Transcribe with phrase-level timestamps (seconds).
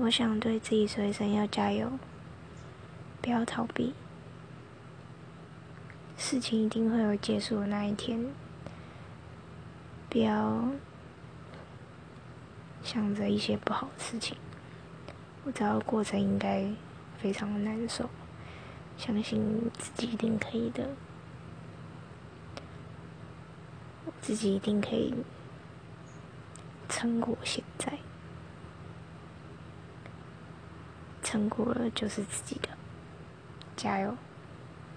[0.00, 1.90] 我想对自己说一声要加油，
[3.20, 3.92] 不要逃避，
[6.16, 8.24] 事情一定会有结束的那一天，
[10.08, 10.68] 不要
[12.84, 14.36] 想着一些不好的事情。
[15.42, 16.70] 我知道过程应该
[17.18, 18.08] 非常的难受，
[18.96, 20.90] 相信自己一定可以的，
[24.20, 25.12] 自己一定可以
[26.88, 27.98] 撑过现在。
[31.30, 32.70] 撑过了就是自己的，
[33.76, 34.16] 加油！